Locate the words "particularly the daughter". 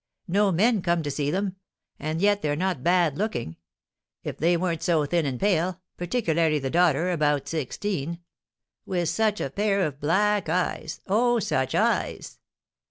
5.95-7.11